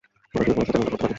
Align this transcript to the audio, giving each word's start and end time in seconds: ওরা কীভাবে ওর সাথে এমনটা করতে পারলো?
ওরা 0.33 0.43
কীভাবে 0.45 0.61
ওর 0.61 0.65
সাথে 0.67 0.77
এমনটা 0.77 0.91
করতে 0.91 1.01
পারলো? 1.03 1.07